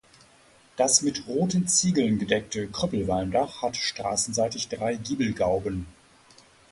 [0.77, 5.85] Das mit roten Ziegeln gedeckte Krüppelwalmdach hat straßenseitig drei Giebelgauben.